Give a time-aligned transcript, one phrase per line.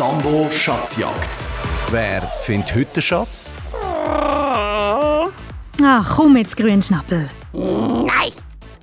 [0.00, 1.50] Sambo Schatzjagd.
[1.90, 3.52] Wer findet heute den Schatz?
[5.84, 7.28] Ach, komm jetzt, Grünschnappel.
[7.52, 8.32] Nein!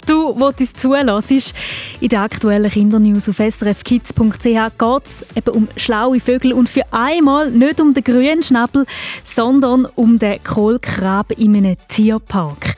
[0.05, 1.55] Du, wo du uns zulässt,
[2.01, 7.49] in der aktuellen Kindernews auf srfkids.ch geht es eben um schlaue Vögel und für einmal
[7.49, 8.85] nicht um den Grünschnabel,
[9.23, 12.75] sondern um den Kohlkrab in einem Tierpark.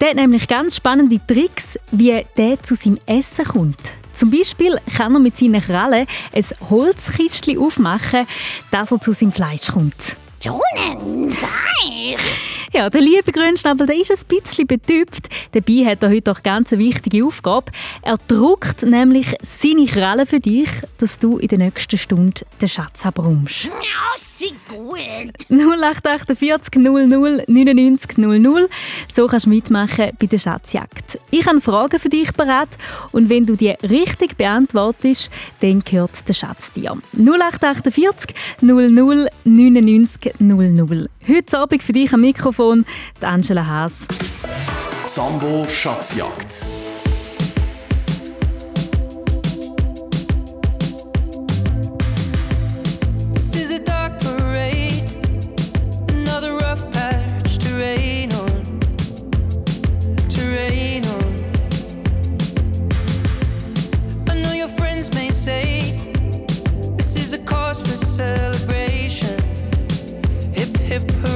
[0.00, 3.99] Der hat nämlich ganz spannende Tricks, wie der zu seinem Essen kommt.
[4.20, 8.26] Zum Beispiel kann er mit seinen Krallen ein Holzkistchen aufmachen,
[8.70, 10.14] dass er zu seinem Fleisch kommt.
[10.42, 12.18] Jonen, sei!
[12.72, 15.28] Ja, der liebe Grünschnabel, der ist ein bisschen betüpft.
[15.50, 17.72] Dabei hat er heute auch ganz eine wichtige Aufgabe.
[18.00, 23.04] Er druckt nämlich seine Krallen für dich, dass du in der nächsten Stunde den Schatz
[23.04, 23.64] abrumst.
[23.64, 23.70] Ja,
[24.18, 25.34] sie gut!
[25.48, 28.68] 0848 00 99 00.
[29.12, 31.18] So kannst du mitmachen bei der Schatzjagd.
[31.32, 32.78] Ich habe Fragen für dich bereit
[33.10, 36.96] und wenn du die richtig beantwortest, dann gehört der Schatz dir.
[37.14, 41.08] 0848 00 99 00.
[41.28, 42.86] Heute Abend für dich am Mikrofon
[43.20, 44.08] die Angela Haas.
[45.06, 46.64] Sambo Schatzjagd.
[71.06, 71.29] give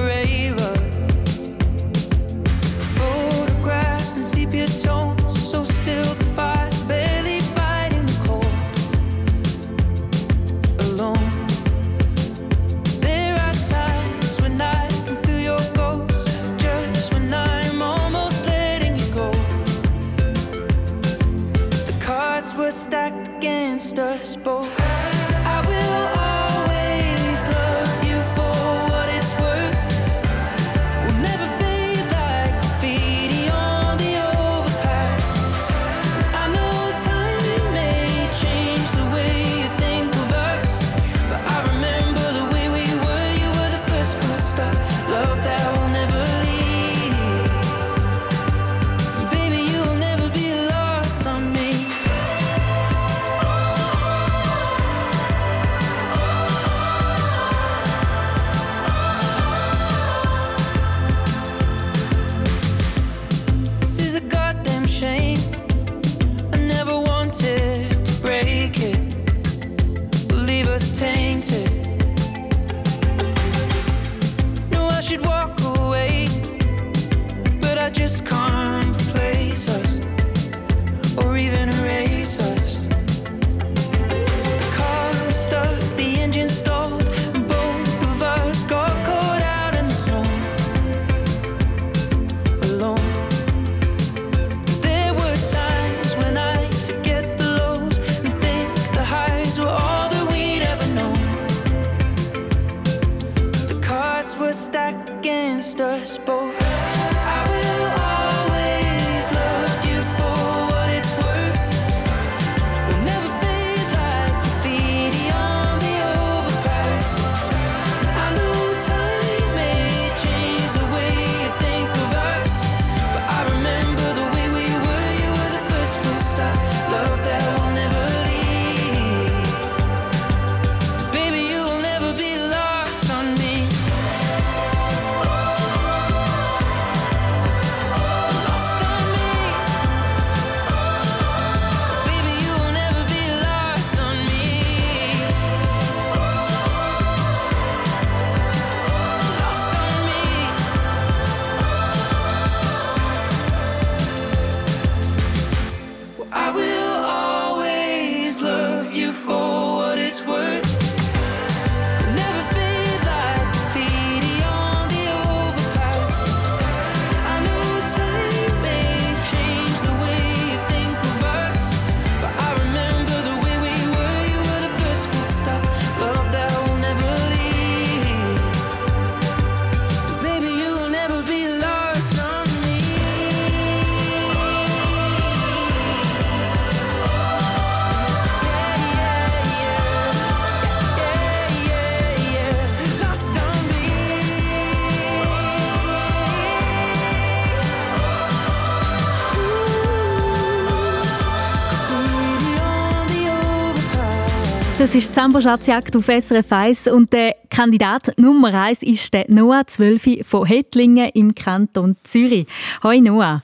[204.95, 209.67] Das ist die Zambo-Schatzjagd auf SRF 1 und der Kandidat Nummer 1 ist der Noah
[209.67, 212.47] 12 von Hettlingen im Kanton Zürich.
[212.81, 213.43] Hoi Noah.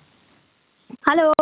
[1.05, 1.32] Hallo.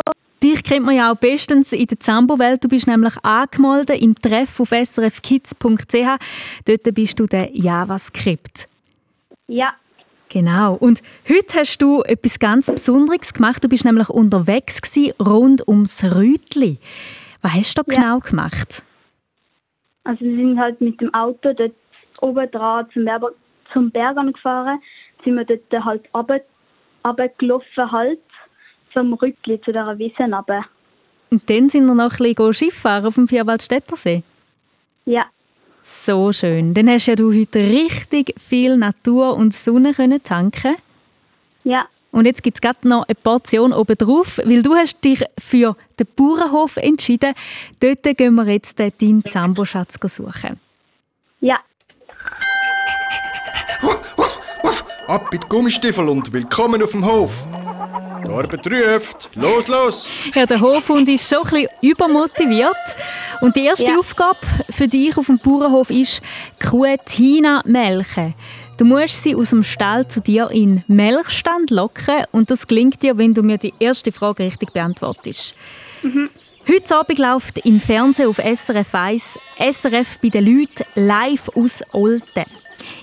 [0.41, 2.63] Dich kennt man ja auch bestens in der Zambo-Welt.
[2.63, 5.93] Du bist nämlich angemeldet im Treff auf srfkids.ch.
[6.65, 8.67] Dort bist du der JavaScript.
[9.47, 9.75] Ja,
[10.29, 10.73] Genau.
[10.73, 13.63] Und heute hast du etwas ganz Besonderes gemacht.
[13.63, 16.79] Du bist nämlich unterwegs gewesen, rund ums Rütli.
[17.43, 17.99] Was hast du da Ja.
[18.01, 18.83] genau gemacht?
[20.03, 21.73] Also wir sind halt mit dem Auto dort
[22.21, 23.31] oben dran zum, Berber,
[23.73, 24.79] zum Berg gefahren.
[25.23, 26.39] Sind wir dort halt runter,
[27.05, 28.19] runtergelaufen halt
[28.93, 30.65] zum Rütli, zu dieser Wiese runter.
[31.31, 34.23] Und dann sind wir noch ein bisschen Skifahren auf dem Vierwaldstättersee.
[35.05, 35.25] Ja,
[35.83, 36.73] So schön.
[36.73, 40.75] Dann hast ja du heute richtig viel Natur und Sonne können tanken.
[41.63, 45.75] ja, Und jetzt gibt es gerade noch eine Portion obendrauf, weil du hast dich für
[45.99, 47.33] den Bauernhof entschieden.
[47.79, 50.59] Dort gehen wir jetzt den deinen Zambo-Schatz suchen.
[51.39, 51.59] ja.
[55.07, 57.31] Ab mit Gummistiefel und willkommen auf dem Hof.
[58.23, 59.29] Die Arbeit ruft.
[59.33, 60.07] Los, los!
[60.35, 62.75] Ja, der Hofhund ist schon ein bisschen übermotiviert.
[63.41, 63.97] Und die erste Ja.
[63.97, 64.37] Aufgabe
[64.69, 66.21] für dich auf dem Bauernhof ist,
[66.63, 68.35] Kuh Tina melken.
[68.79, 73.03] Du musst sie aus dem Stall zu dir in den Melkstand locken und das gelingt
[73.03, 75.53] dir, wenn du mir die erste Frage richtig beantwortest.
[76.65, 82.45] Heute Abend läuft im Fernsehen auf SRF 1 SRF bei den Leuten live aus Olten.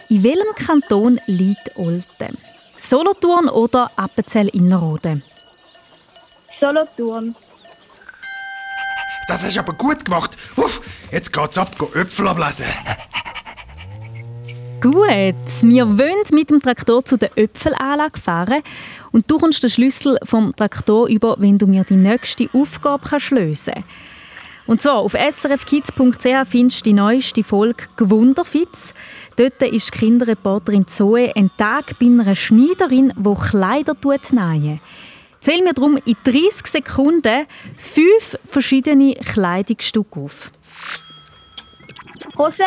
[0.08, 2.38] In welchem Kanton liegt Olten?
[2.79, 5.22] Solothurn oder Appenzell-Innerrhoden?
[6.58, 7.37] Solothurn.
[9.29, 10.38] Das hast du aber gut gemacht.
[10.56, 10.81] Uff,
[11.12, 12.64] jetzt geht's ab, go Äpfel ablesen.
[14.81, 18.62] Gut, wir wollen mit dem Traktor zu der Äpfelanlage fahren
[19.11, 23.31] und du kommst den Schlüssel vom Traktor über, wenn du mir die nächste Aufgabe kannst
[23.31, 23.82] lösen
[24.67, 28.93] Und zwar auf srfkids.ch findest du die neueste Folge «Gewunderfitz».
[29.37, 33.94] Dort ist Kinderreporterin Zoe ein Tag bei einer Schneiderin, die Kleider
[34.32, 34.81] nähen.
[35.40, 37.46] Zähl mir darum in 30 Sekunden
[37.79, 40.52] fünf verschiedene Kleidungsstücke auf.
[42.37, 42.58] Hose,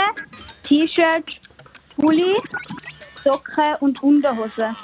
[0.63, 1.38] T-Shirt,
[1.99, 2.35] Pulli,
[3.23, 4.75] Socken und Unterhose.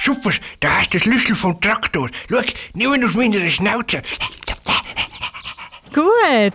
[0.00, 0.30] Super,
[0.60, 2.08] da hast du den Schlüssel vom Traktor.
[2.30, 2.40] Schau,
[2.72, 4.02] nimm ihn aus meiner Schnauze.
[5.92, 6.54] Gut.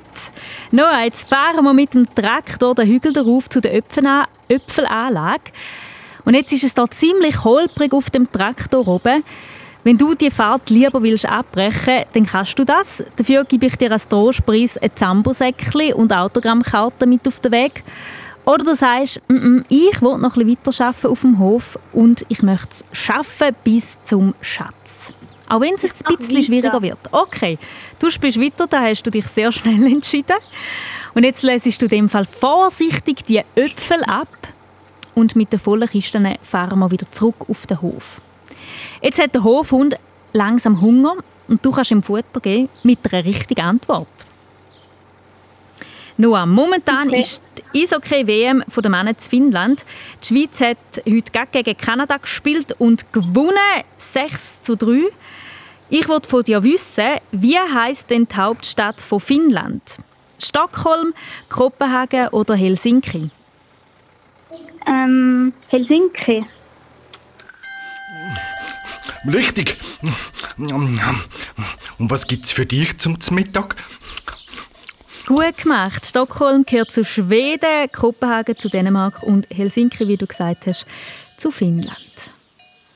[0.72, 5.52] Noah, jetzt fahren wir mit dem Traktor den Hügel darauf zu der Äpfela- Äpfelanlage.
[6.26, 9.24] Und jetzt ist es da ziemlich holprig auf dem Traktor oben.
[9.84, 13.04] Wenn du die Fahrt lieber willst abbrechen, dann kannst du das.
[13.18, 17.84] Dafür gebe ich dir als Trostpreis ein Zambosäckchen und Autogrammkarten mit auf den Weg.
[18.46, 22.26] Oder du sagst, «Mm, mm, ich will noch ein bisschen weiterarbeiten auf dem Hof und
[22.28, 25.14] ich möchte es schaffen bis zum Schatz.
[25.48, 26.98] Auch wenn es ein bisschen schwieriger wird.
[27.12, 27.58] Okay,
[28.00, 30.36] du spielst weiter, da hast du dich sehr schnell entschieden.
[31.14, 34.28] Und jetzt lässt du in dem Fall vorsichtig die Äpfel ab
[35.16, 38.20] und mit den vollen Kisten fahren wir wieder zurück auf den Hof.
[39.02, 39.96] Jetzt hat der Hofhund
[40.34, 41.18] langsam Hunger
[41.48, 44.08] und du kannst ihm Futter geben mit einer richtigen Antwort.
[46.18, 47.20] Noah, momentan Okay.
[47.20, 47.42] ist
[47.74, 49.84] die Eishockey-WM der Männer zu Finnland.
[50.22, 50.78] Die Schweiz hat
[51.08, 53.58] heute gegen Kanada gespielt und gewonnen
[53.98, 55.10] 6 zu 3.
[55.90, 59.98] Ich wollte von dir wissen, wie heißt denn die Hauptstadt von Finnland?
[60.42, 61.14] Stockholm,
[61.50, 63.30] Kopenhagen oder Helsinki?
[64.86, 66.46] Ähm, Helsinki.
[69.32, 69.78] Richtig.
[70.58, 73.76] Und was gibt's für dich zum Mittag?
[75.26, 76.06] Gut gemacht.
[76.06, 80.86] Stockholm gehört zu Schweden, Kopenhagen zu Dänemark und Helsinki, wie du gesagt hast,
[81.38, 82.30] zu Finnland.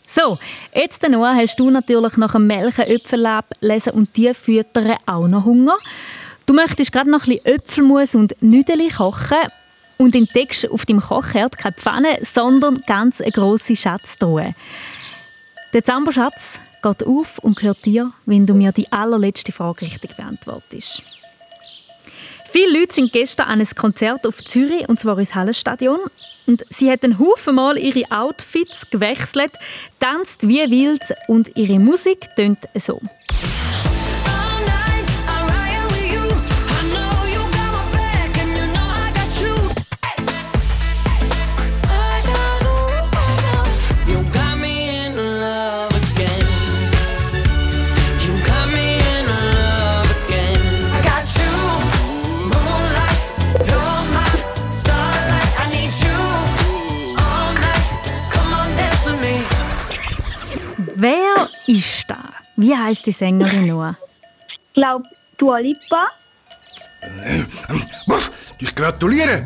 [0.05, 0.37] So,
[0.75, 3.25] jetzt Noah, hast du natürlich nach dem Melken Äpfel
[3.61, 5.77] lesen und die füttern auch noch Hunger.
[6.45, 9.47] Du möchtest gerade noch ein bisschen Äpfelmus und Nüdeli kochen
[9.97, 14.53] und entdeckst auf deinem Kochherd keine Pfanne, sondern ganz eine grosse Schatztruhe.
[15.71, 21.03] Der Zamberschatz geht auf und gehört dir, wenn du mir die allerletzte Frage richtig beantwortest.
[22.49, 25.99] Viele Leute sind gestern an ein Konzert auf Zürich, und zwar ins Hallenstadion.
[26.45, 29.51] Und sie hat einen Haufen Mal ihre Outfits gewechselt,
[29.99, 33.01] tanzt wie wild und ihre Musik tönt so.
[60.99, 62.17] Wer ist da?
[62.55, 63.95] Wie heißt die Sängerin nur?
[64.49, 65.03] Ich glaube,
[65.37, 66.07] Dua Lipa.
[68.57, 69.45] Ich gratuliere.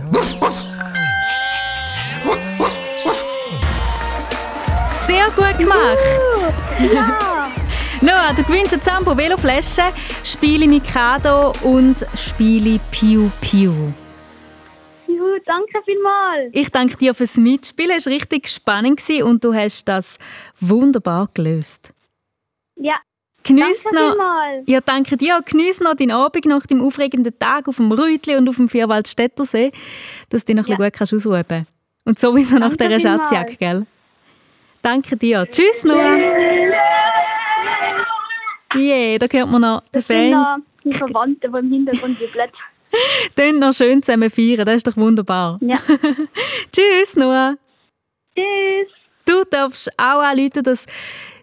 [5.06, 5.98] Sehr gut gemacht.
[8.02, 9.92] Noah, du gewinnst eine Zambo Veloflasche,
[10.24, 13.92] Spiele Mikado und Spiele Piu Piu.
[15.16, 16.50] Juhu, danke vielmals.
[16.54, 17.98] Ich danke dir fürs Mitspielen.
[17.98, 20.18] Es war richtig spannend und du hast das
[20.60, 21.94] wunderbar gelöst.
[22.76, 22.96] Ja.
[23.44, 24.64] Geniess danke noch, vielmals.
[24.68, 25.42] Ja, danke dir.
[25.46, 29.72] Geniess noch deinen Abend nach dem aufregenden Tag auf dem Rütli und auf dem Vierwaldstättersee,
[30.30, 30.76] dass du dich noch ja.
[30.76, 31.72] ein bisschen gut kannst ausruhen kannst.
[32.06, 33.86] Und sowieso danke nach dieser Schatzjagd, gell?
[34.82, 35.48] Danke dir.
[35.50, 36.18] Tschüss, Noah.
[38.74, 40.64] Yeah, da hört man noch den Fan.
[40.86, 42.54] Die Verwandten, die im Hintergrund die Blätter.
[43.36, 45.60] Dann noch schön zusammen feiern, das ist doch wunderbar.
[45.62, 45.80] Ja.
[46.72, 47.56] Tschüss, Noah.
[48.36, 48.88] Tschüss.
[49.26, 50.86] Du darfst auch anrufen, dass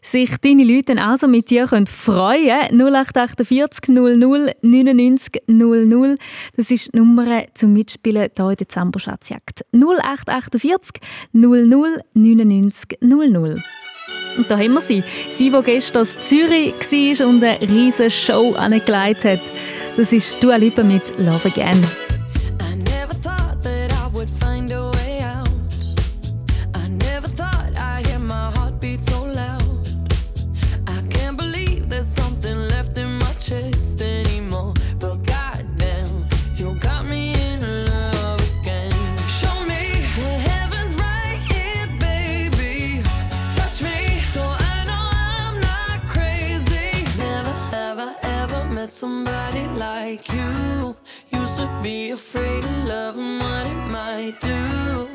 [0.02, 2.80] sich deine Leute dann also mit dir freuen können.
[2.80, 6.16] 0848 00 99 00.
[6.56, 9.64] Das ist die Nummer zum Mitspielen hier in der Zamboschatzjagd.
[9.72, 11.02] 0848
[11.32, 13.62] 00 99 00.
[14.36, 15.02] Und da haben wir sie.
[15.30, 16.74] Sie, die gestern in Zürich
[17.18, 19.40] war und eine riesige Show angelegt hat.
[19.96, 22.17] Das ist Dua Lipa mit «Love Again».
[48.98, 50.96] somebody like you.
[51.30, 55.08] Used to be afraid of loving what it might do,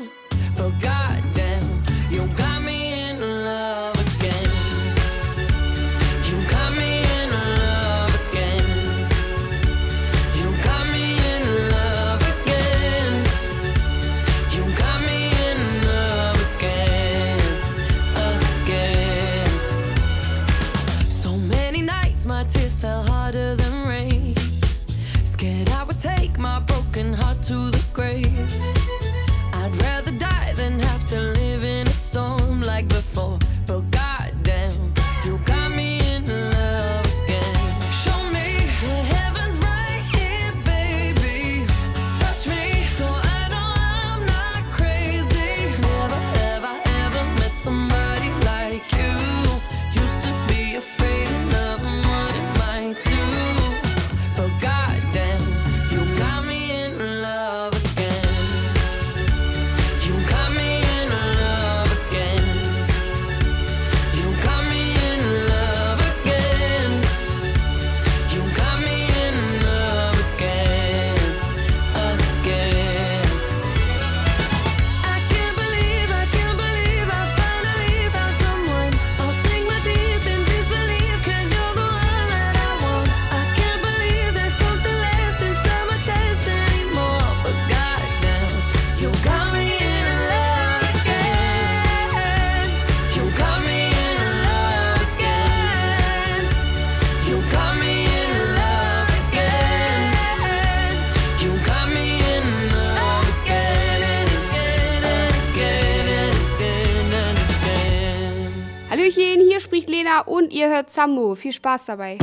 [0.56, 1.03] but God.
[110.44, 111.34] Und ihr hört Sammo.
[111.34, 112.18] Viel Spaß dabei.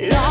[0.00, 0.29] Love,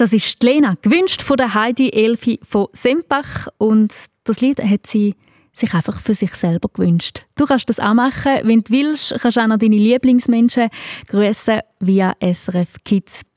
[0.00, 3.48] Das ist Lena, gewünscht von der Heidi Elfi von Sempach.
[3.58, 3.92] Und
[4.24, 5.14] das Lied hat sie
[5.52, 7.26] sich einfach für sich selber gewünscht.
[7.36, 8.38] Du kannst das auch machen.
[8.44, 10.70] Wenn du willst, kannst du auch noch deine Lieblingsmenschen
[11.08, 13.34] grüßen via srfkids.ch.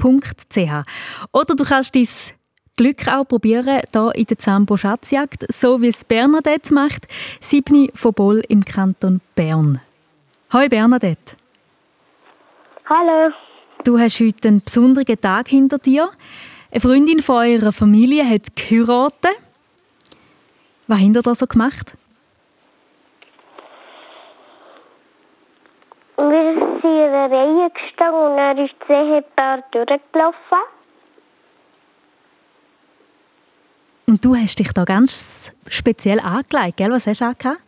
[1.33, 2.07] Oder du kannst dein
[2.77, 7.07] Glück auch probieren, hier in der Zambo Schatzjagd, so wie es Bernadette macht,
[7.41, 9.81] Siebni von Boll im Kanton Bern.
[10.53, 11.35] Hoi Bernadette.
[12.85, 13.33] Hallo.
[13.83, 16.09] Du hast heute einen besonderen Tag hinter dir.
[16.71, 19.37] Eine Freundin von eurer Familie hat geheiratet.
[20.87, 21.91] Was habt ihr da so gemacht?
[26.15, 30.59] Wir sind in einer Reihe gestanden und er ist das Ehepaar durchgelaufen.
[34.07, 36.91] Und du hast dich da ganz speziell angelegt, gell?
[36.91, 37.59] Was hast du angehabt?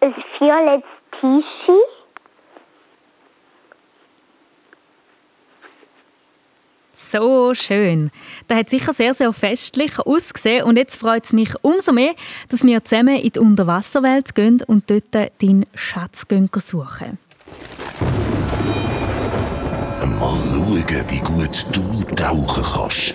[0.00, 1.91] Ein violettes T-Shirt.
[6.94, 8.10] So schön.
[8.48, 10.64] Das hat sicher sehr, sehr festlich ausgesehen.
[10.64, 12.14] Und jetzt freut es mich umso mehr,
[12.48, 17.18] dass wir zusammen in die Unterwasserwelt gehen und dort deinen Schatz suchen.
[20.18, 23.14] Mal schauen, wie gut du tauchen kannst.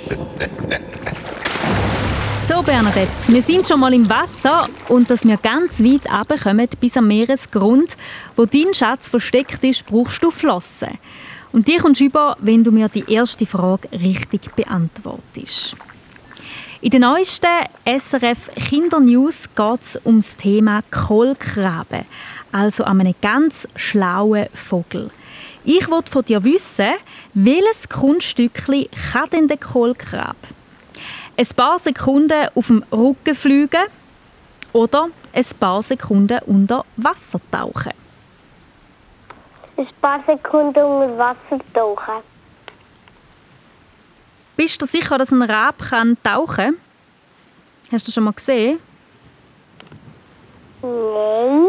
[2.48, 6.96] So, Bernadette, wir sind schon mal im Wasser und dass wir ganz weit runterkommen bis
[6.96, 7.98] am Meeresgrund,
[8.38, 10.98] wo dein Schatz versteckt ist, brauchst du Flossen.
[11.58, 15.76] Und die kommst du über, wenn du mir die erste Frage richtig beantwortest.
[16.82, 22.06] In den neuesten SRF Kindernews geht es um das Thema Kohlkraben,
[22.52, 25.10] also an einem ganz schlauen Vogel.
[25.66, 26.92] Ich wollte von dir wissen,
[27.34, 30.38] welches Kunststückchen kann denn der Kohlkrab?
[31.38, 33.88] Ein paar Sekunden auf dem Rücken fliegen
[34.74, 37.94] oder ein paar Sekunden unter Wasser tauchen?
[39.78, 42.24] Ein paar Sekunden unter Wasser tauchen.
[44.56, 46.78] Bist du sicher, dass ein Rab kann tauchen kann?
[47.92, 48.80] Hast du das schon mal gesehen?
[50.82, 51.68] Nein.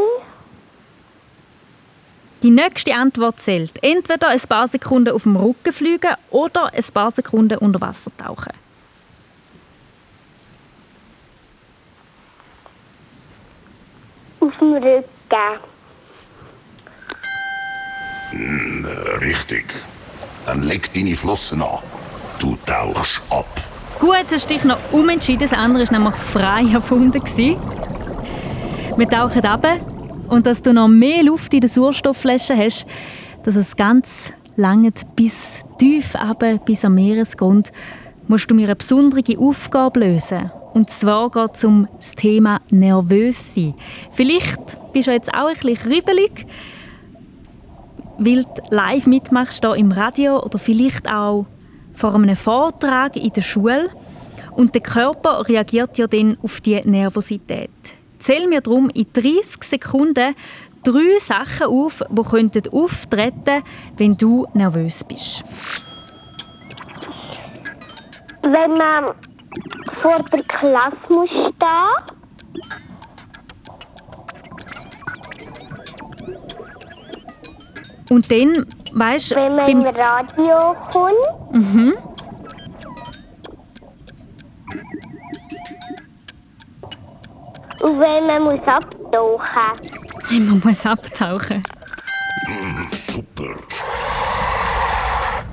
[2.42, 3.83] Die nächste Antwort zählt.
[3.83, 8.53] Entweder ein paar Sekunden auf dem Rücken fliegen oder ein paar Sekunden unter Wasser tauchen.
[14.40, 15.78] Auf dem Rücken.
[18.31, 18.87] Hm,
[19.21, 19.67] richtig.
[20.47, 21.79] Dann leg deine Flossen an.
[22.38, 23.47] Du tauchst ab.
[23.99, 25.49] Gut, hast dich noch umentschieden.
[25.49, 27.23] Das andere war nämlich frei erfunden.
[28.97, 29.67] Wir tauchen ab
[30.29, 32.87] und dass du noch mehr Luft in der Sauerstoffflasche hast,
[33.45, 37.73] dass es ganz lange bis tief runter, bis am Meeresgrund,
[38.27, 40.51] musst du mir eine besondere Aufgabe lösen.
[40.75, 43.75] Und zwar geht es um das Thema nervös sein.
[44.11, 46.47] Vielleicht bist du jetzt auch ein bisschen kribbelig,
[48.18, 51.46] weil du live mitmachst hier im Radio oder vielleicht auch
[51.94, 53.88] vor einem Vortrag in der Schule.
[54.52, 57.70] Und der Körper reagiert ja dann auf die Nervosität.
[58.18, 60.35] Zähl mir darum in 30 Sekunden
[60.83, 63.62] drei Sachen auf, die könnten auftreten
[63.96, 65.44] wenn du nervös bist.
[68.42, 69.14] Wenn man
[70.00, 72.18] vor der Klasse muss stehen.
[78.11, 81.57] Und dann, weißt Wenn man im Radio kommt.
[81.57, 81.94] Mhm.
[87.81, 89.99] Und wenn man muss abtauchen.
[90.31, 91.62] Man muss abtauchen.
[92.47, 93.55] Hm, super.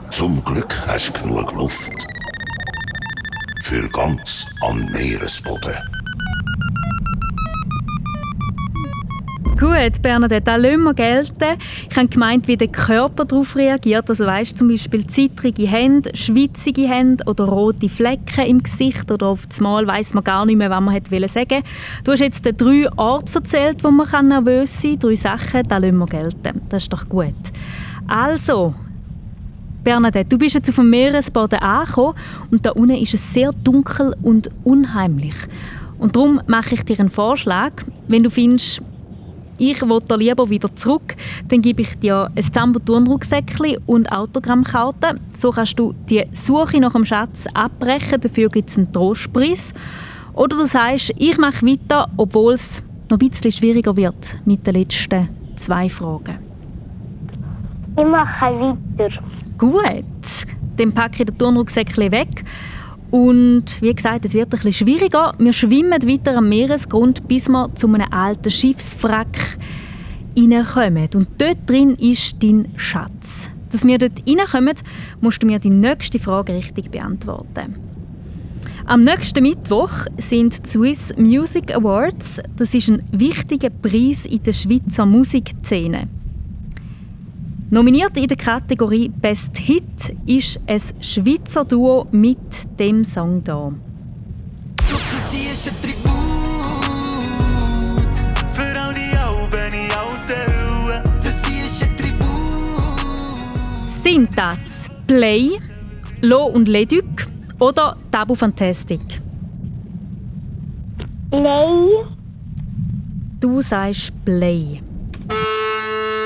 [0.09, 1.91] Zum Glück hast du genug Luft.
[3.63, 5.94] Für ganz am Meeresboden.
[9.57, 11.57] Gut, Bernadette, das lassen wir gelten.
[11.89, 14.09] Ich habe gemeint, wie der Körper darauf reagiert.
[14.09, 19.47] Also weißt zum Beispiel zittrige Hände, schwitzige Hände oder rote Flecken im Gesicht oder auf
[19.47, 21.63] das Mal weiss man gar nicht mehr, was man wollen sagen.
[22.03, 25.09] Du hast jetzt drei Orte erzählt, wo man nervös sein kann.
[25.09, 26.61] Drei Sachen, das lassen wir gelten.
[26.67, 27.33] Das ist doch gut.
[28.07, 28.75] Also,
[29.85, 32.15] Bernadette, du bist jetzt auf dem Meeresboden angekommen
[32.51, 35.35] und da unten ist es sehr dunkel und unheimlich.
[35.97, 37.71] Und darum mache ich dir einen Vorschlag.
[38.09, 38.81] Wenn du findest,
[39.57, 41.15] ich will da lieber wieder zurück,
[41.47, 45.19] dann gebe ich dir ein Zambo-Turnrucksäckchen und Autogrammkarten.
[45.33, 49.73] So kannst du die Suche nach dem Schatz abbrechen, dafür gibt es einen Trostpreis.
[50.33, 54.75] Oder du sagst, ich mache weiter, obwohl es noch ein bisschen schwieriger wird mit den
[54.75, 56.39] letzten zwei Fragen.
[57.97, 59.23] Ich mache weiter.
[59.57, 62.43] Gut, dann packe ich den Turnrucksäckchen weg.
[63.11, 65.33] Und wie gesagt, es wird bisschen schwieriger.
[65.37, 69.57] Wir schwimmen weiter am Meeresgrund, bis wir zu einem alten Schiffswrack
[70.37, 71.09] reinkommen.
[71.13, 73.49] Und dort drin ist dein Schatz.
[73.71, 74.75] Dass wir dort reinkommen,
[75.21, 77.75] musst du mir die nächste Frage richtig beantworten.
[78.87, 82.39] Am nächsten Mittwoch sind die Swiss Music Awards.
[82.55, 86.07] Das ist ein wichtiger Preis in der Schweizer Musikszene.
[87.71, 93.73] Nominiert in der Kategorie Best Hit ist ein Schweizer Duo mit dem Song da.
[95.29, 96.13] Sie ist ein Tribut
[98.53, 101.03] für all die Alben in alten Ruhe.
[101.15, 102.29] Das hier ist ein Tribut.
[103.87, 105.59] Sind das Play,
[106.21, 109.01] Lo und Leduc oder Tabu Fantastic?
[111.31, 112.05] Play.
[113.39, 114.81] Du sagst Play.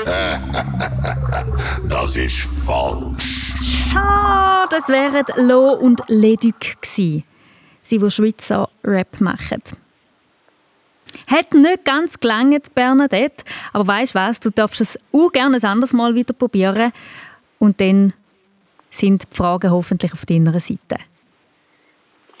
[1.88, 3.54] Das ist falsch.
[3.90, 7.24] Schade, das wären Lo und Leduc gewesen.
[7.82, 9.62] Sie, die Schweizer Rap machen.
[11.26, 15.92] Hat nicht ganz gelangt, Bernadette, aber weißt was, du darfst es auch gerne ein anderes
[15.92, 16.92] Mal wieder probieren
[17.58, 18.12] und dann
[18.90, 20.96] sind die Fragen hoffentlich auf deiner Seite.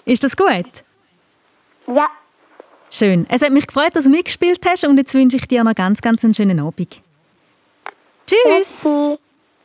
[0.04, 0.84] Ist das gut?
[1.86, 2.08] Ja.
[2.90, 3.26] Schön.
[3.28, 6.00] Es hat mich gefreut, dass du mitgespielt hast und jetzt wünsche ich dir noch ganz,
[6.00, 7.00] ganz einen schönen Abend.
[8.30, 8.86] Tschüss!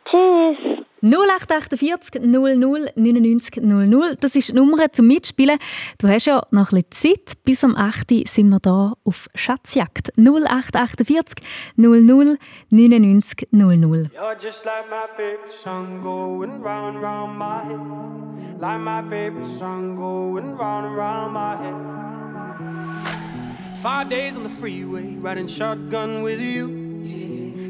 [0.10, 0.86] Tschüss!
[1.04, 2.58] 0848 00
[2.96, 4.16] 99 00.
[4.20, 5.60] Das ist die Nummer zum Mitspielen.
[6.00, 7.44] Du hast ja noch ein bisschen Zeit.
[7.44, 8.12] Bis am 8.
[8.12, 10.14] Uhr sind wir hier auf Schatzjagd.
[10.18, 11.46] 0848
[11.78, 12.38] 00
[12.72, 14.10] 99 00.
[14.16, 18.60] You're just like my favorite song going round and round my head.
[18.60, 21.76] Like my favorite song going round and round my head.
[23.84, 26.85] Five days on the freeway, riding shotgun with you.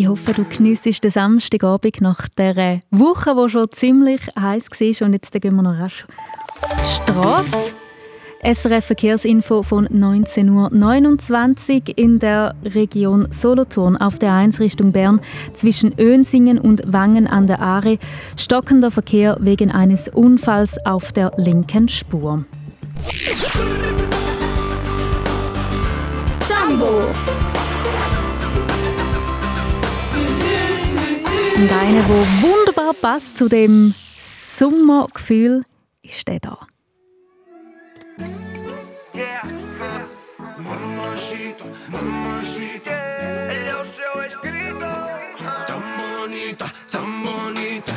[0.00, 5.06] Ich hoffe, du geniessest den Samstagabend nach dieser Woche, die schon ziemlich heiß war.
[5.06, 6.06] Und jetzt gehen wir noch rasch
[6.82, 7.74] Strasse.
[8.42, 15.20] SRF Verkehrsinfo von 19.29 Uhr in der Region Solothurn auf der 1 Richtung Bern
[15.52, 17.98] zwischen Önsingen und Wangen an der Aare.
[18.38, 22.46] Stockender Verkehr wegen eines Unfalls auf der linken Spur.
[26.48, 27.04] Zambo.
[31.60, 35.62] Und einer, der wunderbar passt zu dem Sommergefühl,
[36.00, 36.56] ist der da.
[45.66, 47.92] Tan bonita, tan bonita.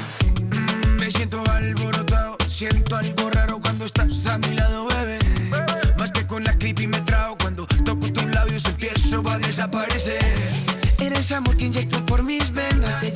[0.52, 5.20] Mm, me siento alborotado, siento algo raro cuando estás a mi lado, bebé.
[5.98, 10.74] Más que con la creepy me trago cuando toco tus labios empiezo a desaparecer.
[11.00, 13.12] Eres amor que inyecto por mis venas, te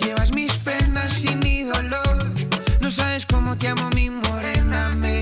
[3.29, 5.16] Cómo te amo, mi morena, me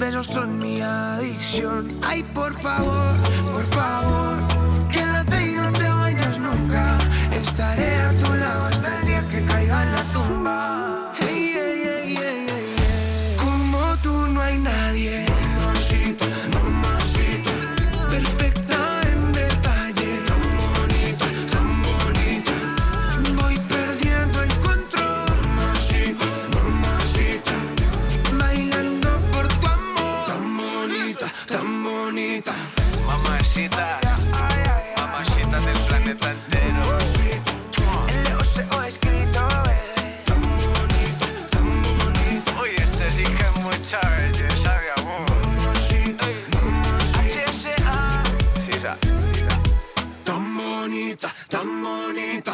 [0.00, 2.00] besos son mi adicción.
[2.02, 3.14] Ay, por favor,
[3.52, 4.38] por favor.
[4.90, 6.96] Quédate y no te vayas nunca.
[7.30, 7.99] Estaré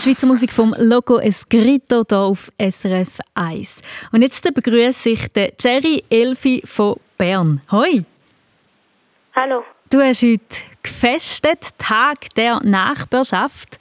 [0.06, 3.82] Schweizer Musik vom Loco Escrito hier auf SRF 1.
[4.12, 7.60] Und jetzt begrüße ich den Jerry Elfi von Bern.
[7.72, 8.04] Hoi!
[9.34, 9.64] Hallo.
[9.88, 10.42] Du hast heute
[10.82, 13.78] gefestet, Tag der Nachbarschaft.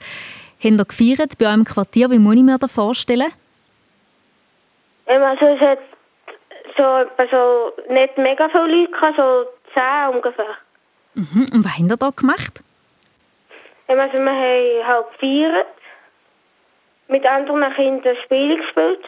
[0.62, 2.08] Haben ihr gefeiert bei eurem Quartier?
[2.10, 3.32] Wie muss ich mir das vorstellen?
[5.08, 5.80] Ähm, also es hat
[6.76, 10.54] so, etwa so nicht mega viele Leute, gehabt, so zehn ungefähr.
[11.14, 11.48] Mhm.
[11.52, 12.62] Und was habt ihr da gemacht?
[13.88, 15.66] Ähm, also wir haben halt gefeiert,
[17.08, 19.00] mit anderen Kindern Spiele gespielt.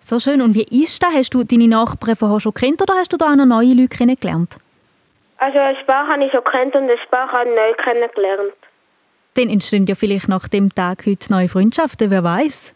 [0.00, 0.42] So schön.
[0.42, 1.14] Und wie ist das?
[1.14, 3.96] Hast du deine Nachbarn vorher schon kennt oder hast du da auch noch neue Leute
[3.96, 4.58] kennengelernt?
[5.42, 8.54] Also ein paar habe ich schon kennt und ein paar habe ich neu kennengelernt.
[9.34, 12.72] Dann entstehen ja vielleicht nach dem Tag heute neue Freundschaften, wer weiß.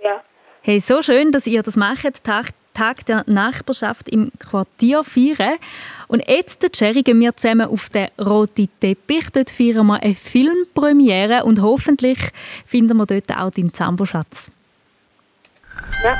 [0.00, 0.22] Ja.
[0.62, 5.56] Hey, so schön, dass ihr das macht, Tag, Tag der Nachbarschaft im Quartier feiern.
[6.06, 9.30] Und jetzt, der Jerry, gehen wir zusammen auf den roten Teppich.
[9.32, 12.20] Dort feiern wir eine Filmpremiere und hoffentlich
[12.64, 14.48] finden wir dort auch deinen Zamboschatz.
[16.04, 16.14] Ja.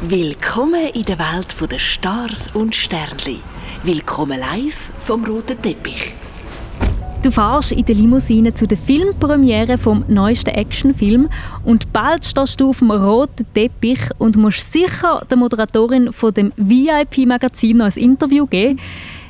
[0.00, 3.42] Willkommen in der Welt der Stars und Sternli.
[3.86, 6.14] Willkommen live vom roten Teppich.
[7.22, 11.28] Du fährst in der Limousine zu der Filmpremiere vom neuesten Actionfilm
[11.66, 16.50] und bald stehst du auf dem roten Teppich und musst sicher der Moderatorin von dem
[16.56, 18.80] VIP-Magazin noch ein Interview geben.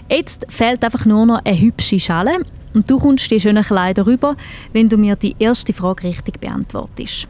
[0.09, 2.37] Jetzt fehlt einfach nur noch eine hübsche Schale
[2.75, 4.37] und du kommst die schönen Kleider rüber,
[4.73, 7.27] wenn du mir die erste Frage richtig beantwortest.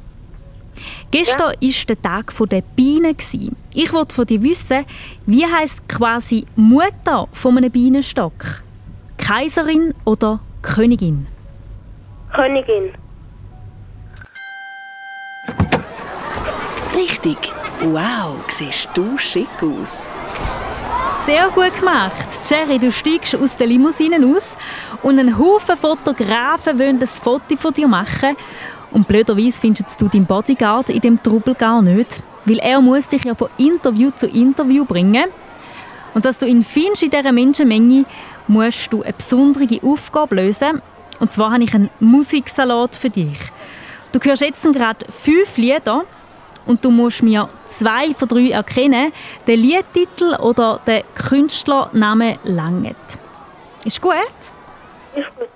[1.11, 3.17] Gestern war der Tag der Bienen.
[3.75, 4.85] Ich wollte von dir wissen,
[5.27, 8.63] wie heisst quasi Mutter von einem Bienenstock?
[9.17, 11.27] Kaiserin oder Königin?
[12.33, 12.91] Königin.
[16.97, 20.07] Richtig, Wow, siehst du schick aus.
[21.27, 22.15] Sehr gut gemacht.
[22.49, 24.57] Jerry, du steigst aus der Limousine aus
[25.03, 28.37] und ein Haufen Fotografen wollen ein Foto von dir machen.
[28.95, 33.25] Und blöderweise findest du deinen Bodyguard in dem Trubel gar nicht, weil er muss dich
[33.25, 35.25] ja von Interview zu Interview bringen.
[36.15, 38.05] Und dass du ihn findest in dieser Menschenmenge,
[38.47, 40.81] musst du eine besondere Aufgabe lösen.
[41.19, 43.39] Und zwar habe ich einen Musiksalat für dich.
[44.13, 46.05] Du hörst jetzt gerade fünf Lieder
[46.65, 49.13] und du musst mir zwei von drei erkennen.
[49.49, 52.97] Den Liedtitel oder den Künstlernamen langet.
[53.85, 54.13] Ist gut?
[55.17, 55.49] Ist gut.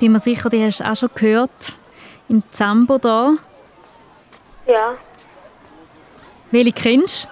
[0.00, 1.76] Die mir sicher, die hast du auch schon gehört.
[2.28, 3.34] Im Zambo da.
[4.66, 4.94] Ja.
[6.50, 7.28] Welche kennst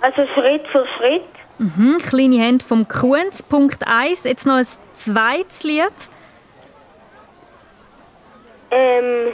[0.00, 1.22] Also Schritt für Schritt.
[1.58, 1.64] du?
[1.64, 3.42] Mhm, kleine Hände vom Kunz.
[3.42, 4.24] Punkt 1.
[4.24, 5.92] Jetzt noch ein zweites Lied.
[8.70, 9.32] Ähm.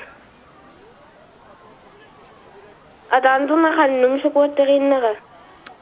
[3.11, 5.16] An die anderen kann ich nicht mehr so gut erinnern.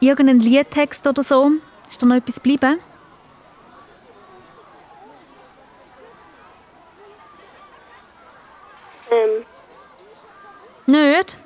[0.01, 1.51] Irgendein Liedtext oder so.
[1.87, 2.81] Ist da noch etwas geblieben?
[9.11, 9.45] Ähm.
[10.87, 11.39] Nicht?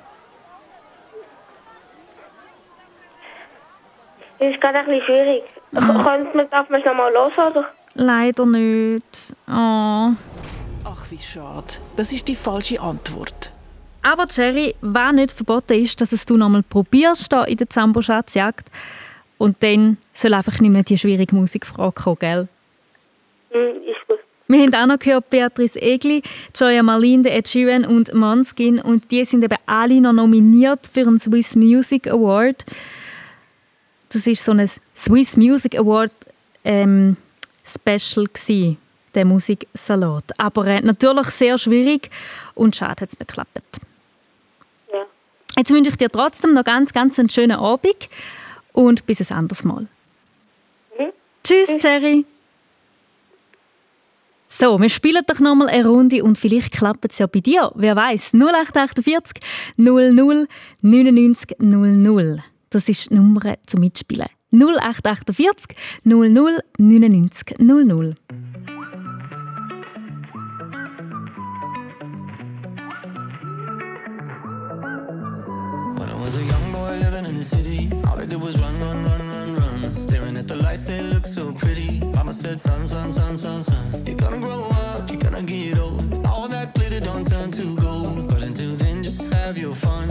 [4.39, 5.43] Das ist gerade ein bisschen schwierig.
[5.71, 6.03] Mhm.
[6.03, 7.69] Könnte man, darf man es nochmal hören, oder?
[7.95, 9.33] Leider nicht.
[9.47, 10.11] Oh.
[10.85, 11.65] Ach, wie schade.
[11.95, 13.51] Das ist die falsche Antwort.
[14.01, 18.69] Aber Jerry, was nicht verboten ist, dass es du nochmal probierst da in der Zambo-Schatzjagd.
[19.37, 22.47] Und dann soll einfach nicht mehr die schwierige Musikfrage kommen, gell?
[23.51, 23.98] Hm, ist.
[24.49, 26.23] Wir haben auch noch gehört Beatrice Egli,
[26.55, 31.19] Joya Marlin, Ed Sheeran und Måneskin und die sind eben alle noch nominiert für einen
[31.19, 32.65] Swiss Music Award.
[34.11, 36.11] Das ist so ein Swiss Music Award
[36.65, 37.15] ähm,
[37.63, 38.77] Special gsi,
[39.13, 40.23] der Musiksalat.
[40.39, 42.09] Aber äh, natürlich sehr schwierig
[42.55, 43.61] und schade hat es nicht geklappt.
[44.91, 45.05] Ja.
[45.57, 48.09] Jetzt wünsche ich dir trotzdem noch ganz, ganz einen schönen Abend
[48.73, 49.87] und bis ein anderes Mal.
[50.97, 51.11] Mhm.
[51.43, 52.25] Tschüss, Jerry.
[54.51, 57.71] So, wir spielen doch noch mal eine Runde und vielleicht klappt es ja bei dir.
[57.75, 58.33] Wer weiß?
[58.33, 59.43] 0848
[59.77, 60.47] 00
[60.81, 62.43] 99 00.
[62.71, 64.25] Das ist die Nummer zum Mitspielen.
[64.51, 68.15] 0848 00 99 00.
[75.95, 78.73] When I was a young boy living in the city, all I did was run,
[78.81, 79.95] run, run, run, run.
[79.95, 81.68] Staring at the lights, they look so pretty.
[82.49, 84.05] Said, son, son, son, son, son.
[84.07, 86.25] You're gonna grow up, you're gonna get old.
[86.25, 88.27] All that glitter don't turn to gold.
[88.27, 90.08] But until then, just have your fun.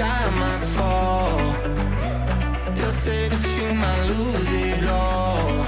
[0.00, 1.36] Sky might fall.
[2.74, 5.64] They'll say that you might lose it all.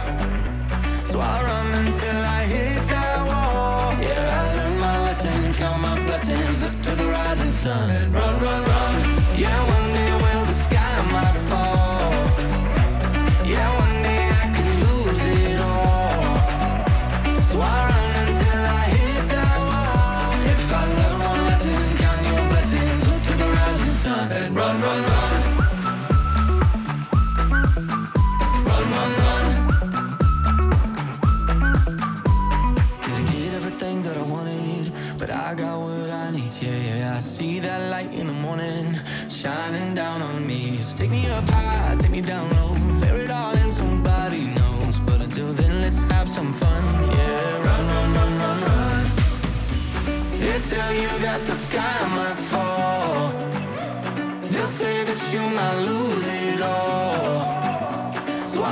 [1.11, 3.93] So I run until I hit that wall.
[4.07, 8.11] Yeah, I learned my lesson, count my blessings up to the rising sun.
[8.11, 8.95] Run, run, run.
[9.37, 9.82] Yeah,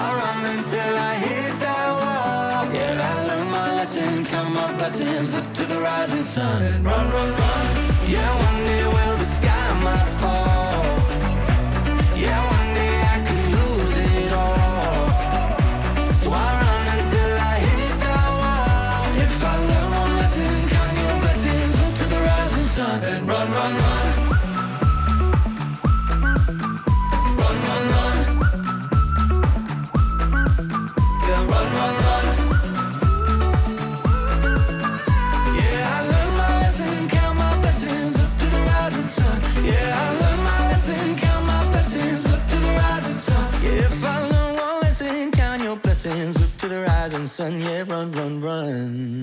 [0.02, 2.74] I'll run until I hit that wall.
[2.74, 6.60] Yeah, I learned my lesson, count my blessings up to the rising sun.
[6.82, 7.66] Run, run, run.
[8.14, 10.39] Yeah, one day well the sky might fall.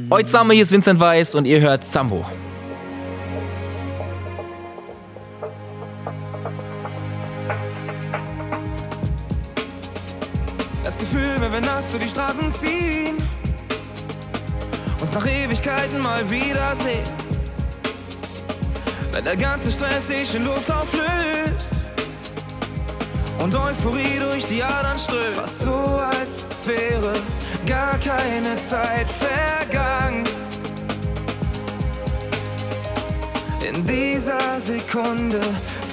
[0.10, 2.26] Heute zusammen, hier ist Vincent Weiss und ihr hört Sambo.
[10.86, 13.18] Das Gefühl, wenn wir nachts durch die Straßen ziehen,
[15.01, 17.03] uns nach Ewigkeiten mal wiedersehen.
[19.12, 21.74] Wenn der ganze Stress sich in Luft auflöst
[23.39, 25.36] und Euphorie durch die Adern strömt.
[25.36, 27.14] Fast so, als wäre
[27.68, 30.24] gar keine Zeit vergangen.
[33.68, 35.41] In dieser Sekunde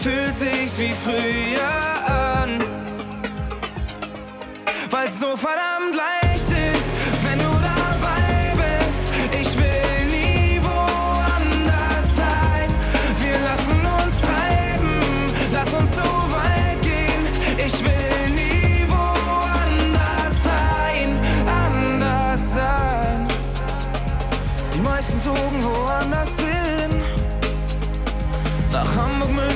[0.02, 2.64] fühlt sich's wie früher an.
[4.90, 6.23] Weil's so verdammt leicht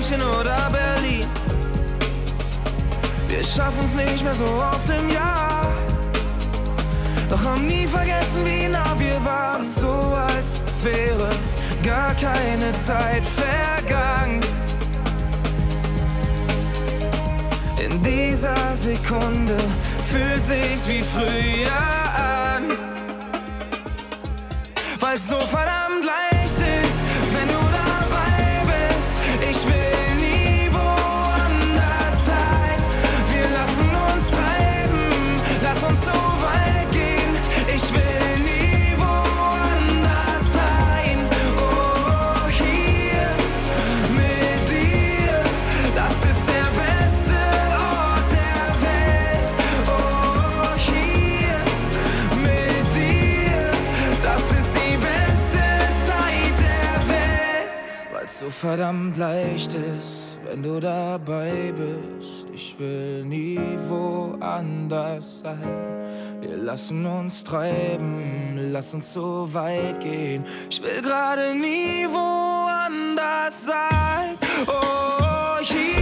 [0.09, 1.26] München oder Berlin.
[3.28, 5.66] Wir schaffen's nicht mehr so oft im Jahr.
[7.28, 9.62] Doch haben nie vergessen, wie nah wir waren.
[9.62, 11.28] So, als wäre
[11.82, 14.40] gar keine Zeit vergangen.
[17.78, 19.56] In dieser Sekunde
[20.06, 21.70] fühlt sich's wie früher
[22.16, 22.78] an.
[25.00, 25.88] Weil's so verdammt
[58.59, 62.48] verdammt leicht ist, wenn du dabei bist.
[62.52, 65.62] Ich will nie woanders sein.
[66.40, 70.44] Wir lassen uns treiben, lass uns so weit gehen.
[70.68, 74.36] Ich will gerade nie woanders sein.
[74.66, 75.97] Oh, hier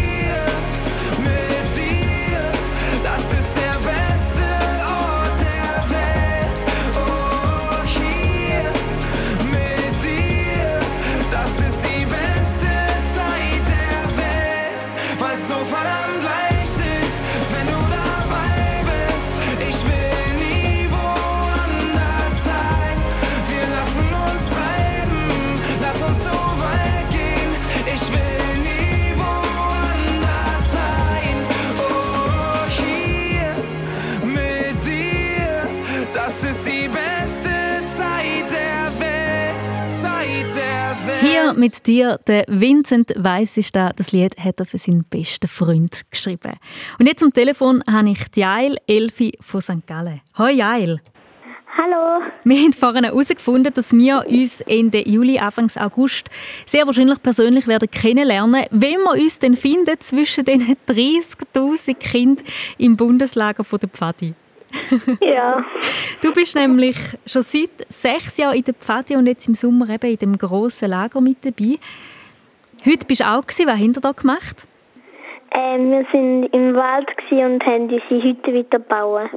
[41.66, 43.90] mit dir, der Vincent Weiss ist da.
[43.90, 46.52] Das Lied hat er für seinen besten Freund geschrieben.
[47.00, 49.84] Und jetzt am Telefon habe ich die Jael Elfi von St.
[49.84, 50.20] Gallen.
[50.38, 51.00] Hoi Jael.
[51.76, 52.22] Hallo.
[52.44, 56.30] Wir haben vorhin herausgefunden, dass wir uns Ende Juli, Anfang August
[56.66, 62.46] sehr wahrscheinlich persönlich werden kennenlernen, wenn wir uns dann finden zwischen den 30'000 Kindern
[62.78, 64.34] im Bundeslager von der Pfadi.
[65.20, 65.64] Ja.
[66.22, 66.96] Du bist nämlich
[67.26, 70.88] schon seit sechs Jahren in der Pfadi und jetzt im Sommer eben in dem grossen
[70.88, 71.78] Lager mit dabei.
[72.84, 73.66] Heute bist du auch gewesen.
[73.66, 74.66] Was habt ihr da gemacht?
[75.52, 79.28] Ähm, wir sind im Wald und haben unsere Hütte wieder bauen.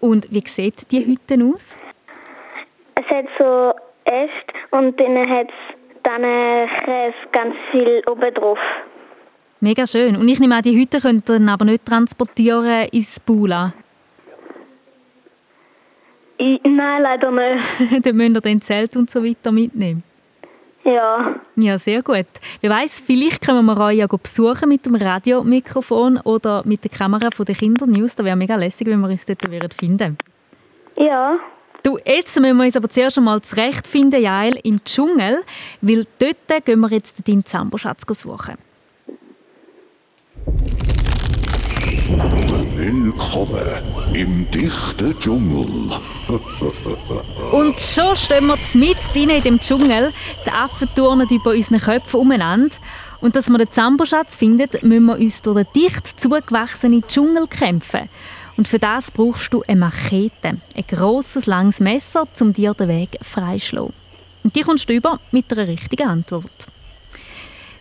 [0.00, 1.78] Und wie sieht die Hütte aus?
[2.94, 3.72] Es hat so
[4.04, 6.22] Äste und dann hat es dann
[6.84, 8.58] Käse ganz viel oben drauf.
[9.60, 10.16] Mega schön.
[10.16, 13.74] Und ich nehme an, die Hütte könnt ihr dann aber nicht transportieren ins Bula.
[16.40, 17.64] Nein, leider nicht.
[18.06, 20.02] dann müsst ihr den Zelt und so weiter mitnehmen.
[20.84, 21.34] Ja.
[21.56, 22.26] Ja, sehr gut.
[22.62, 27.30] Wer weiß, vielleicht können wir euch ja besuchen mit dem Radiomikrofon oder mit der Kamera
[27.30, 28.14] von der Kindernews.
[28.14, 30.16] Das wäre mega lässig, wenn wir uns dort würden finden
[30.96, 31.38] Ja.
[31.82, 35.42] Du, jetzt müssen wir uns aber zuerst einmal zurechtfinden, Jael, im Dschungel,
[35.82, 38.56] weil dort gehen wir jetzt deinen Zamboschatz suchen.
[42.82, 43.60] Willkommen
[44.14, 45.66] im dichten Dschungel.
[47.52, 50.14] Und schon stehen wir mitten in dem Dschungel.
[50.46, 52.74] Die Affen turnen über unseren Köpfen umeinander.
[53.20, 58.08] Und dass wir den Zamboschatz finden, müssen wir uns durch den dicht zugewachsenen Dschungel kämpfen.
[58.56, 63.18] Und für das brauchst du eine Machete, ein grosses, langes Messer, um dir den Weg
[63.20, 63.92] freizuschlagen.
[64.42, 66.66] Und die kommst du über mit einer richtigen Antwort.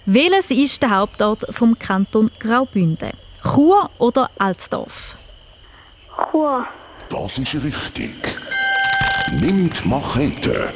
[0.05, 3.11] Welches ist der Hauptort vom Kanton Graubünden?
[3.43, 5.17] Chur oder Altdorf?
[6.31, 6.65] Chur.
[7.09, 8.15] Das ist richtig.
[9.31, 10.73] Nimm die Machete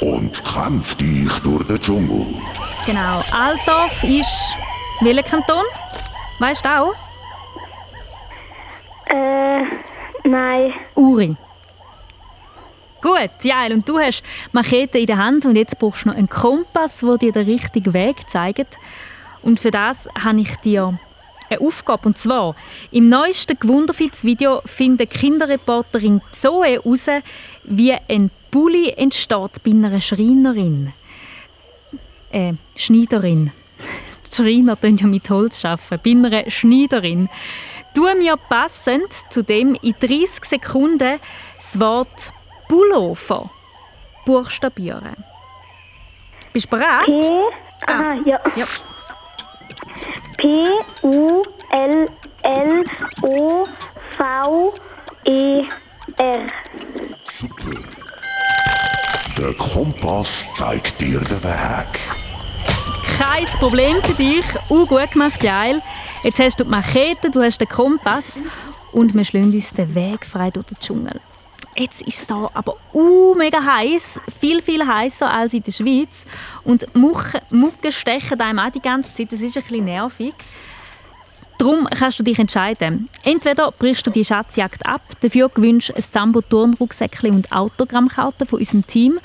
[0.00, 2.26] und kämpf dich durch den Dschungel.
[2.86, 4.56] Genau, Altdorf ist
[5.00, 5.64] welcher Kanton?
[6.38, 6.94] Weißt du auch?
[9.06, 9.62] Äh,
[10.24, 10.72] nein.
[10.94, 11.36] Uri.
[13.00, 16.28] Gut, Jael, und du hast Machete in der Hand und jetzt brauchst du noch einen
[16.28, 18.78] Kompass, der dir den richtigen Weg zeigt.
[19.42, 20.98] Und für das habe ich dir
[21.48, 22.08] eine Aufgabe.
[22.08, 22.54] Und zwar,
[22.90, 27.08] im neuesten Gewunderfitz-Video findet Kinderreporterin Zoe heraus,
[27.64, 30.92] wie ein Pulli entsteht bei einer Schreinerin.
[32.30, 33.52] Äh, Schneiderin.
[34.30, 36.00] Die Schreiner tun ja mit Holz arbeiten.
[36.02, 37.28] Bei einer Schneiderin.
[37.94, 41.18] Tu mir passend zu dem in 30 Sekunden
[41.56, 42.32] das Wort
[42.68, 43.50] Pullover
[44.24, 45.16] buchstabieren.
[46.52, 47.06] Bist du bereit?
[47.06, 47.30] P.
[47.86, 48.38] Aha, ja.
[48.56, 48.66] ja.
[50.36, 50.66] P.
[51.02, 51.42] U.
[51.70, 52.08] L.
[52.42, 52.84] L.
[53.22, 53.64] O.
[54.16, 54.74] V.
[55.24, 55.62] E.
[56.16, 56.46] R.
[57.24, 57.80] Super.
[59.38, 62.00] Der Kompass zeigt dir den Weg.
[63.18, 64.44] Kein Problem für dich.
[64.68, 65.80] Uh, gut gemacht, Jael.
[66.22, 68.42] Jetzt hast du die Machete, du hast den Kompass
[68.92, 71.20] und wir schlagen uns den Weg frei durch den Dschungel.
[71.78, 76.24] Jetzt ist es aber uh, mega heiß, viel, viel heißer als in der Schweiz.
[76.64, 80.34] Und Mucken stechen einem auch die ganze Zeit, das ist ein bisschen nervig.
[81.56, 83.08] Darum kannst du dich entscheiden.
[83.24, 88.86] Entweder brichst du die Schatzjagd ab, dafür gewünscht ein zambo turnrucksäckchen und Autogrammkarten von unserem
[88.86, 89.20] Team.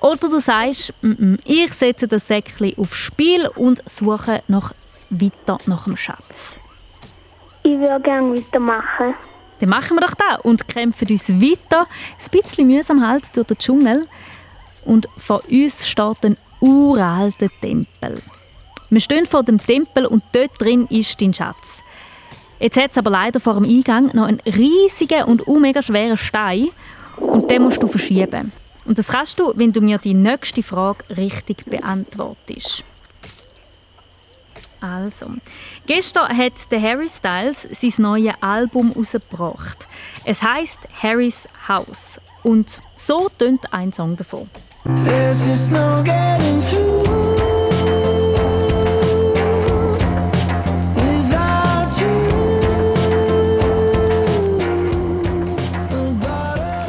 [0.00, 4.72] Oder du sagst, mm -mm, ich setze das Säckchen aufs Spiel und suche noch
[5.10, 6.58] weiter nach dem Schatz.
[7.62, 9.14] Ich würde gerne weitermachen.
[9.60, 11.86] Dann machen wir doch das und kämpfen uns weiter.
[11.86, 14.08] Ein bisschen mühsam halt durch den Dschungel.
[14.84, 18.22] Und vor uns steht ein uralter Tempel.
[18.88, 21.82] Wir stehen vor dem Tempel und dort drin ist dein Schatz.
[22.58, 26.68] Jetzt hat es aber leider vor dem Eingang noch einen riesigen und mega schweren Stein
[27.16, 28.52] und den musst du verschieben.
[28.84, 32.84] Und das kannst du, wenn du mir die nächste Frage richtig beantwortest.
[34.80, 35.26] Also,
[35.86, 39.86] gestern hat der Harry Styles sein neues Album herausgebracht.
[40.24, 44.48] Es heißt Harry's House und so tönt ein Song davon.
[45.04, 47.10] There's just no getting through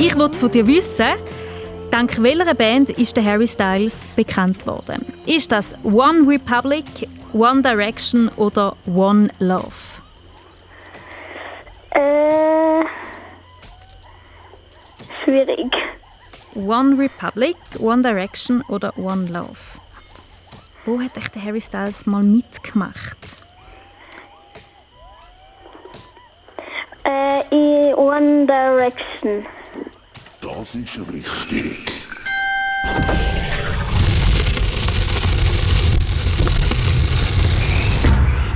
[0.04, 1.06] Ich wollte von dir wissen,
[1.92, 5.06] dank welcher Band ist der Harry Styles bekannt worden?
[5.26, 6.86] Ist das One Republic,
[7.34, 10.02] One Direction oder One Love?
[11.92, 12.84] Äh.
[15.24, 15.72] Schwierig.
[16.56, 19.60] One Republic, One Direction oder One Love?
[20.86, 23.18] Wo hat echt der Harry Styles mal mitgemacht?
[27.04, 29.44] Äh, in One Direction.
[30.42, 31.78] Das ist richtig.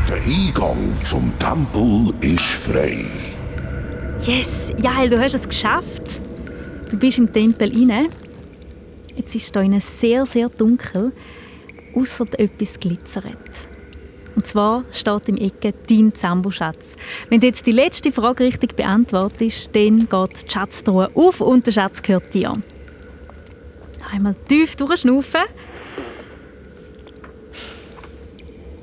[0.10, 3.06] Der Eingang zum Tempel ist frei.
[4.26, 6.20] Yes, Jael, du hast es geschafft.
[6.90, 8.08] Du bist im Tempel rein.
[9.16, 11.12] Jetzt ist es sehr, sehr dunkel,
[11.94, 13.38] außer etwas glitzert.
[14.36, 16.98] Und zwar steht im Ecke dein Zamboschatz.
[17.30, 21.72] Wenn du jetzt die letzte Frage richtig beantwortest, dann geht die Schatztruhe auf und der
[21.72, 22.54] Schatz gehört dir.
[24.12, 25.42] Einmal tief durchschnaufen.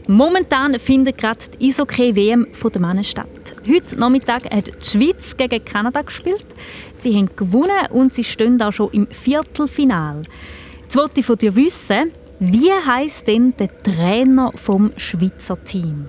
[0.08, 3.54] Momentan findet gerade die Eishockey-WM der Männer statt.
[3.66, 6.44] Heute Nachmittag hat die Schweiz gegen Kanada gespielt.
[6.96, 10.22] Sie haben gewonnen und sie stehen auch schon im Viertelfinal.
[10.82, 12.10] Jetzt wollte ich von dir wissen,
[12.44, 16.08] wie heißt denn der Trainer vom Schweizer Team?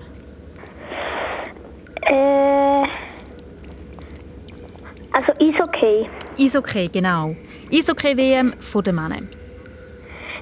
[2.02, 2.82] Äh.
[5.12, 6.10] Also ist okay.
[6.36, 7.36] Eishockey, genau.
[7.72, 8.54] Eishockey-WM
[8.84, 9.18] der Männer.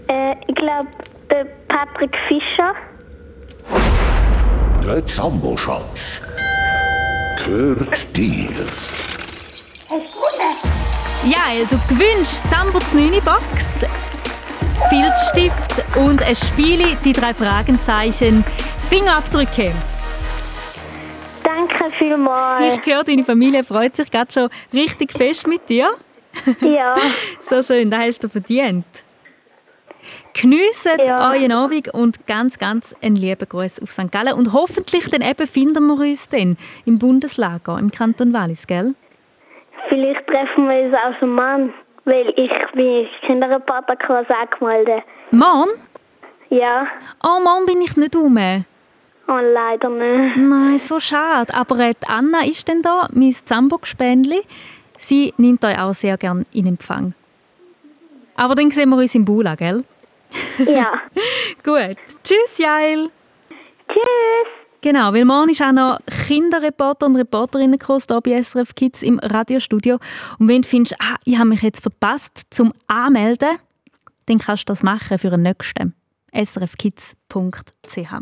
[0.09, 0.89] Äh, ich glaube,
[1.31, 2.75] der Patrick Fischer.
[4.83, 6.35] Der Zamboschatz
[7.45, 8.49] gehört dir.
[8.49, 10.73] Hast du gewonnen?
[11.25, 13.85] Ja, du gewinnst Zambo 9 Box,
[14.89, 18.45] Filzstift und ein Spiel, die drei Fragenzeichen,
[18.89, 19.73] Fingerabdrücke.
[21.43, 22.79] Danke vielmals.
[22.79, 25.91] Ich höre, deine Familie freut sich gerade schon richtig fest mit dir.
[26.61, 26.95] Ja.
[27.41, 28.85] so schön, das hast du verdient.
[30.35, 34.11] Geniessen euren Abend und ganz, ganz einen lieben Gruß auf St.
[34.11, 34.33] Gallen.
[34.35, 38.95] Und hoffentlich dann eben finden wir uns dann im Bundeslager, im Kanton Wallis, gell?
[39.89, 41.75] Vielleicht treffen wir uns auch schon Mann,
[42.05, 45.05] weil ich bin Kinderreporterkurs angemeldet.
[45.31, 45.71] Morgen?
[46.51, 46.87] Ja.
[47.25, 48.39] Oh, morgen bin ich nicht rum.
[49.29, 50.37] Oh, leider nicht.
[50.37, 51.55] Nein, so schade.
[51.55, 54.43] Aber äh, die Anna ist denn da, mein Zambo-Gespendli.
[54.99, 57.15] Sie nimmt euch auch sehr gern in Empfang.
[58.37, 59.85] Aber dann sehen wir uns im Bula, gell?
[60.59, 61.01] Ja.
[61.65, 61.97] Gut.
[62.23, 63.11] Tschüss, Jael.
[63.89, 64.62] Tschüss.
[64.83, 70.01] Genau, weil morgen ist auch noch Kinderreporter und Reporterinnenkurs hier bei SRF Kids im Radiostudio.
[70.41, 73.59] Und wenn du findest, ah, ich habe mich jetzt verpasst zum Anmelden,
[74.27, 75.95] dann kannst du das machen für den nächsten.
[76.35, 78.13] srfkids.ch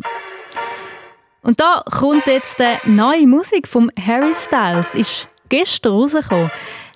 [1.42, 4.94] Und da kommt jetzt die neue Musik von Harry Styles.
[4.94, 6.50] Ist gestern rausgekommen.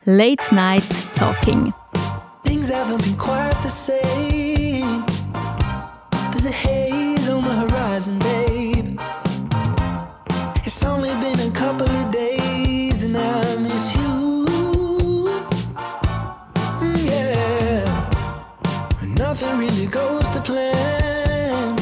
[0.04, 0.84] Late Night
[1.14, 1.72] Talking.
[2.44, 5.06] Things haven't been quite the same.
[6.32, 8.33] There's a haze on the horizon, babe.
[19.34, 21.76] Nothing really goes to plan.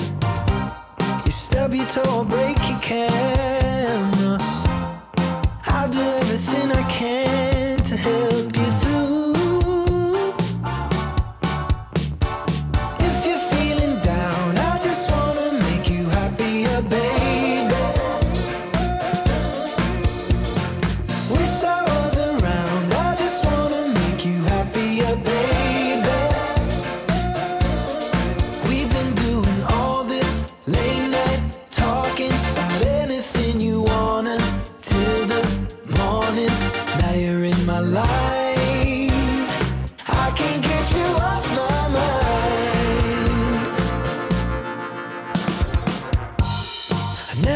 [1.27, 3.42] You stub your toe or break your camera.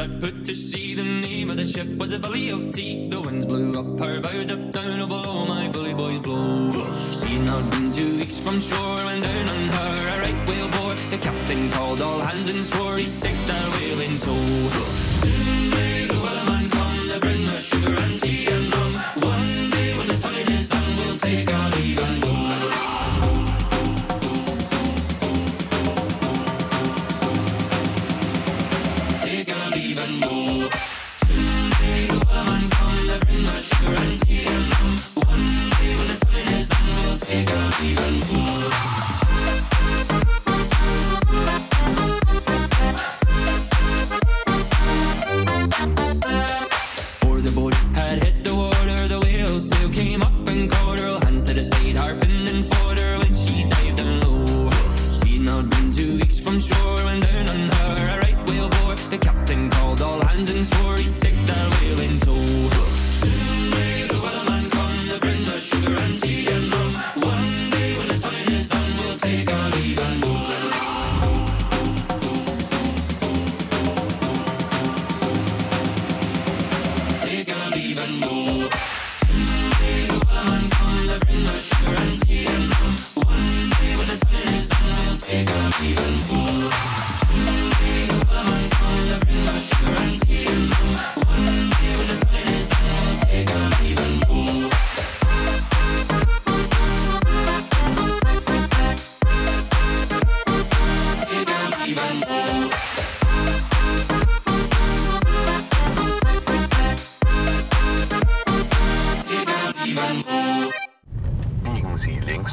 [0.00, 0.94] that put to sea.
[0.94, 3.08] The name of the ship was a Billy of Tea.
[3.10, 6.72] The winds blew up her bow, up down, oh below my bully boys blow.
[7.18, 9.49] She had not been two weeks from shore when down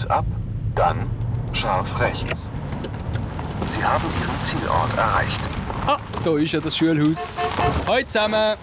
[0.07, 0.25] links ab,
[0.75, 1.09] dann
[1.53, 2.51] scharf rechts.
[3.67, 5.39] Sie haben Ihren Zielort erreicht.
[5.85, 7.27] Ah, da ist ja das Schulhaus.
[7.87, 8.57] Hallo zusammen!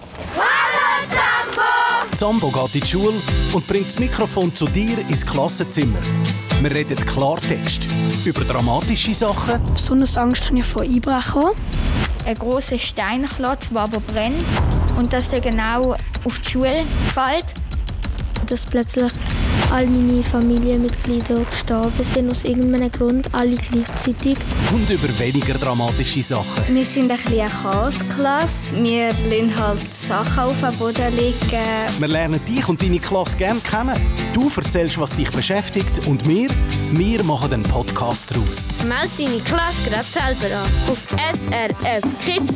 [2.15, 3.13] Sambo geht in die Schule
[3.53, 5.99] und bringt das Mikrofon zu dir ins Klassenzimmer.
[6.61, 7.87] Wir reden Klartext
[8.23, 11.51] über dramatische Sachen, Besonders Angst habe ich vor Einbrechen.
[12.25, 14.43] Ein großer Steinklotz, der aber brennt.
[14.97, 17.45] Und dass er genau auf die Schule fällt.
[18.47, 19.11] dass plötzlich
[19.75, 24.37] all meine Familienmitglieder gestorben sind aus irgendeinem Grund, alle gleichzeitig.
[24.71, 26.73] und über weniger dramatische Sachen.
[26.73, 28.73] Wir sind ein bisschen eine Chaosklasse.
[28.81, 31.61] Wir lassen halt Sachen auf dem Boden liegen.
[31.99, 33.99] Wir lernen dich und deine Klasse gerne kennen.
[34.33, 36.47] Du erzählst, was dich beschäftigt und wir,
[36.91, 38.69] wir machen einen Podcast daraus.
[38.87, 40.05] Meld deine Klasse gerade
[40.39, 41.05] selber an auf
[41.35, 42.55] srfkids.ch.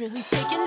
[0.00, 0.59] Really taking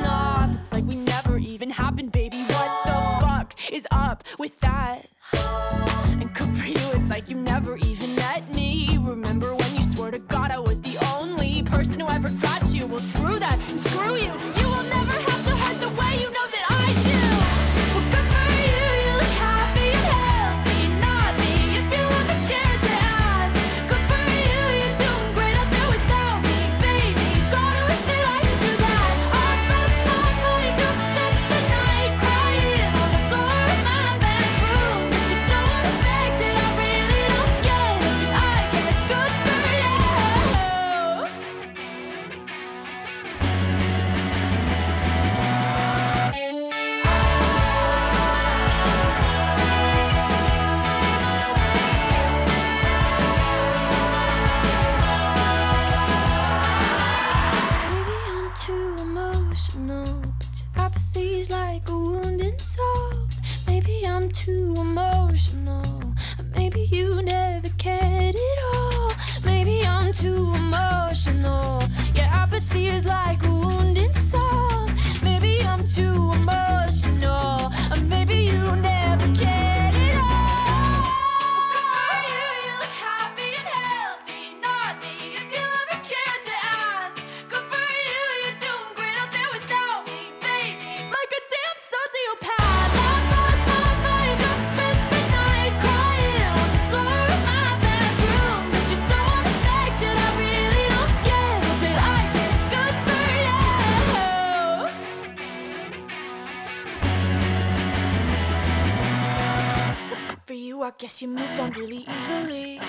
[111.04, 112.80] guess you moved on really easily.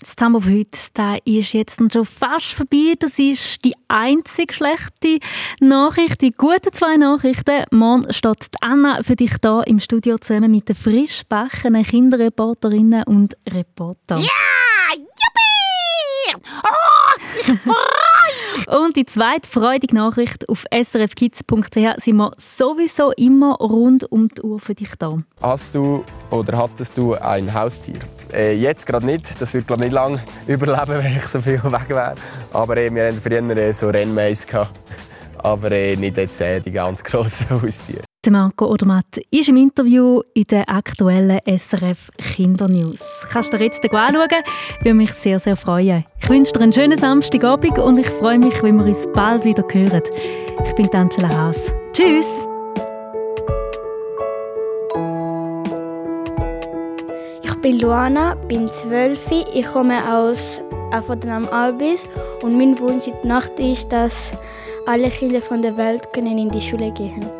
[0.00, 2.94] Das Thema von heute das ist jetzt schon fast vorbei.
[2.98, 5.20] Das ist die einzige schlechte
[5.60, 6.20] Nachricht.
[6.20, 7.64] Die guten zwei Nachrichten.
[7.70, 13.04] Morgen steht die Anna für dich da im Studio zusammen mit den frisch gebackenen Kinderreporterinnen
[13.04, 14.18] und Reportern.
[14.18, 16.42] Ja, yippie!
[16.64, 18.09] Oh, ich
[18.70, 24.60] Und die zweite freudige Nachricht auf srfkids.ch sind wir sowieso immer rund um die Uhr
[24.60, 25.16] für dich da.
[25.42, 27.98] Hast du oder hattest du ein Haustier?
[28.32, 29.40] Äh, jetzt gerade nicht.
[29.40, 32.14] Das wird glaube nicht lange überleben, wenn ich so viel weg wäre.
[32.52, 34.46] Aber äh, wir hatten früher äh, so Rennmais.
[35.38, 38.09] Aber äh, nicht jetzt äh, die ganz grossen Haustiere.
[38.26, 43.00] Der Marco Odermatt ist im Interview in der aktuellen SRF Kindernews.
[43.32, 44.42] Kannst du dir jetzt anschauen?
[44.80, 46.04] Würde mich sehr, sehr freuen.
[46.20, 49.64] Ich wünsche dir einen schönen Samstagabend und ich freue mich, wenn wir uns bald wieder
[49.72, 50.02] hören.
[50.66, 51.72] Ich bin Angela Haas.
[51.94, 52.46] Tschüss!
[57.42, 60.60] Ich bin Luana, bin 12, ich komme aus
[60.92, 62.06] Afrodinam Albis
[62.42, 64.34] und mein Wunsch in der Nacht ist, dass
[64.84, 67.39] alle Kinder von der Welt können in die Schule gehen